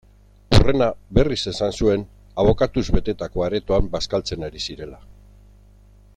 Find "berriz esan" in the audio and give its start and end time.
1.17-1.75